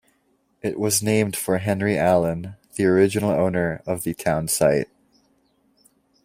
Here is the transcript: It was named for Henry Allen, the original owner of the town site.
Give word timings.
It 0.63 0.79
was 0.79 1.03
named 1.03 1.35
for 1.35 1.59
Henry 1.59 1.95
Allen, 1.95 2.55
the 2.73 2.85
original 2.85 3.29
owner 3.29 3.83
of 3.85 4.01
the 4.03 4.15
town 4.15 4.47
site. 4.47 4.87